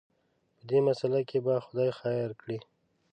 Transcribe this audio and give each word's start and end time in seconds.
په 0.55 0.63
دې 0.69 0.79
مساله 0.87 1.21
کې 1.29 1.37
به 1.45 1.53
خدای 1.65 1.89
خیر 1.99 2.29
کړي. 2.41 2.57